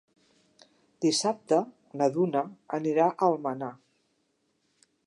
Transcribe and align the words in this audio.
Dissabte 1.05 1.59
na 2.01 2.09
Duna 2.17 2.43
anirà 2.79 3.07
a 3.13 3.31
Almenar. 3.31 3.73